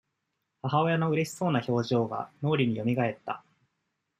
[0.63, 3.43] 母親のうれしそうな表情が、脳裏によみがえった。